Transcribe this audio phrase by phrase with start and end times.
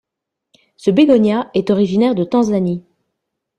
[0.77, 2.83] Ce bégonia est originaire de Tanzanie.